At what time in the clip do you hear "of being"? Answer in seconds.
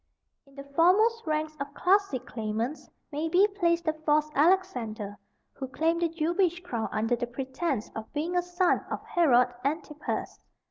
7.95-8.35